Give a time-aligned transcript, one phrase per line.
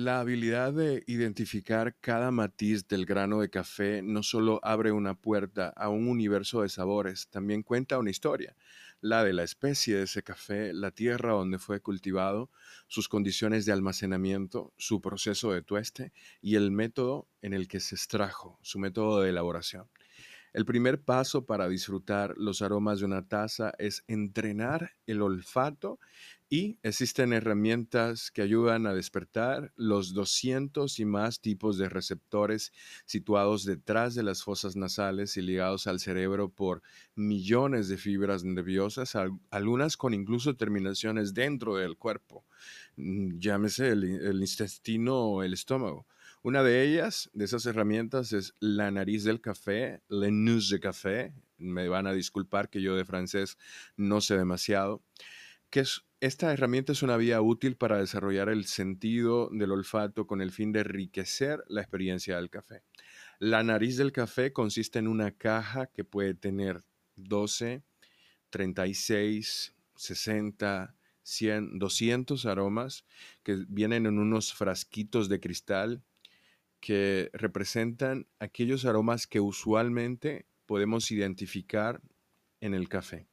[0.00, 5.70] La habilidad de identificar cada matiz del grano de café no solo abre una puerta
[5.70, 8.54] a un universo de sabores, también cuenta una historia,
[9.00, 12.48] la de la especie de ese café, la tierra donde fue cultivado,
[12.86, 17.96] sus condiciones de almacenamiento, su proceso de tueste y el método en el que se
[17.96, 19.88] extrajo, su método de elaboración.
[20.52, 25.98] El primer paso para disfrutar los aromas de una taza es entrenar el olfato
[26.50, 32.72] y existen herramientas que ayudan a despertar los 200 y más tipos de receptores
[33.04, 36.82] situados detrás de las fosas nasales y ligados al cerebro por
[37.14, 39.14] millones de fibras nerviosas,
[39.50, 42.46] algunas con incluso terminaciones dentro del cuerpo,
[42.96, 46.06] mm, llámese el, intestino o el estómago.
[46.42, 51.34] Una de ellas, de esas herramientas, es la nariz del café, le nus de café.
[51.58, 53.58] Me van a disculpar que yo de francés
[53.96, 55.02] no sé demasiado.
[55.68, 60.40] Que es, esta herramienta es una vía útil para desarrollar el sentido del olfato con
[60.40, 62.82] el fin de enriquecer la experiencia del café.
[63.38, 66.82] La nariz del café consiste en una caja que puede tener
[67.14, 67.82] 12,
[68.50, 73.04] 36, 60, 100, 200 aromas
[73.44, 76.02] que vienen en unos frasquitos de cristal
[76.80, 82.00] que representan aquellos aromas que usualmente podemos identificar
[82.60, 83.28] en el café.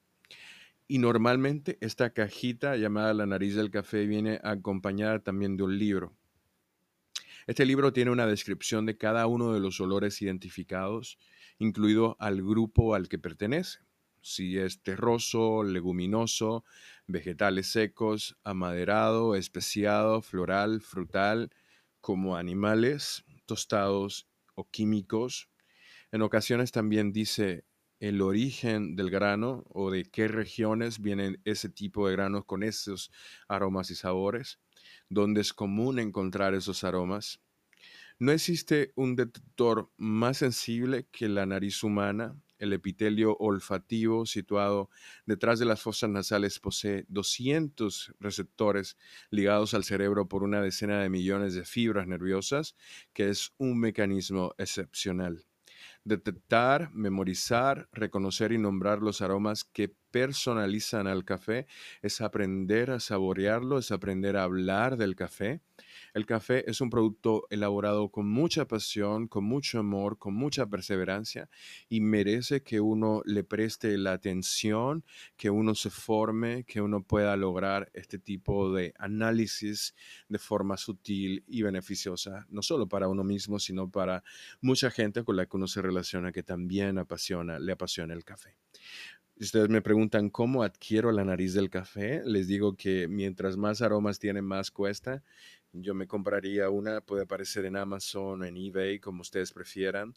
[0.87, 6.15] Y normalmente esta cajita llamada la nariz del café viene acompañada también de un libro.
[7.47, 11.19] Este libro tiene una descripción de cada uno de los olores identificados,
[11.59, 13.79] incluido al grupo al que pertenece.
[14.21, 16.65] Si es terroso, leguminoso,
[17.05, 21.51] vegetales secos, amaderado, especiado, floral, frutal,
[22.01, 25.49] como animales, tostados o químicos.
[26.11, 27.65] En ocasiones también dice
[28.07, 33.11] el origen del grano o de qué regiones vienen ese tipo de granos con esos
[33.47, 34.59] aromas y sabores,
[35.09, 37.41] donde es común encontrar esos aromas.
[38.19, 44.89] No existe un detector más sensible que la nariz humana el epitelio olfativo situado
[45.25, 48.97] detrás de las fosas nasales posee 200 receptores
[49.29, 52.75] ligados al cerebro por una decena de millones de fibras nerviosas,
[53.13, 55.45] que es un mecanismo excepcional.
[56.05, 61.67] Detectar, memorizar, reconocer y nombrar los aromas que personalizan al café
[62.01, 65.59] es aprender a saborearlo, es aprender a hablar del café
[66.13, 71.49] el café es un producto elaborado con mucha pasión, con mucho amor, con mucha perseverancia
[71.89, 75.03] y merece que uno le preste la atención,
[75.35, 79.93] que uno se forme, que uno pueda lograr este tipo de análisis
[80.29, 84.23] de forma sutil y beneficiosa, no solo para uno mismo, sino para
[84.61, 88.55] mucha gente con la que uno se relaciona que también apasiona, le apasiona el café.
[89.37, 93.81] Si ustedes me preguntan cómo adquiero la nariz del café, les digo que mientras más
[93.81, 95.23] aromas tiene, más cuesta.
[95.73, 100.13] Yo me compraría una, puede aparecer en Amazon, en eBay, como ustedes prefieran.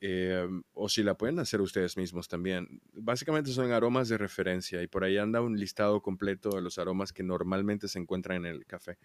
[0.00, 2.80] Em, o si la pueden hacer ustedes mismos también.
[2.92, 7.12] Básicamente son aromas de referencia y por ahí anda un listado completo de los aromas
[7.12, 8.96] que normalmente se encuentran en el café.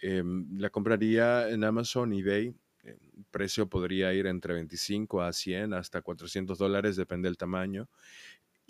[0.00, 2.52] Em, la compraría en Amazon, eBay.
[2.84, 7.88] El precio podría ir entre 25 a 100 hasta 400 dólares, depende del tamaño.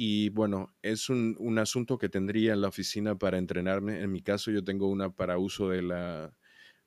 [0.00, 4.00] Y bueno, es un, un, asunto que tendría en la oficina para entrenarme.
[4.00, 6.32] En mi caso, yo tengo una para uso de, la,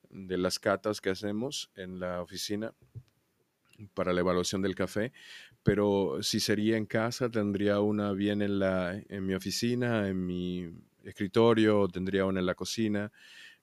[0.10, 2.74] de las catas que hacemos en la oficina
[3.94, 5.12] para la evaluación del café,
[5.62, 10.70] pero si sería en casa, tendría una bien en, la, en mi oficina, en mi
[11.04, 13.12] escritorio, tendría una en la cocina,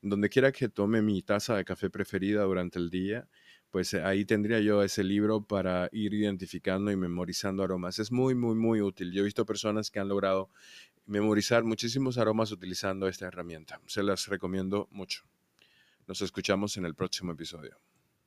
[0.02, 3.26] donde quiera que tome mi taza de café preferida durante el día
[3.70, 7.98] pues eh, ahí tendría yo ese libro para ir identificando y memorizando aromas.
[7.98, 9.12] Es muy, muy, muy útil.
[9.12, 10.50] Yo he visto personas que han logrado
[11.06, 13.80] memorizar muchísimos aromas utilizando esta herramienta.
[13.86, 15.24] Se las recomiendo mucho.
[16.06, 17.78] Nos escuchamos en el próximo episodio.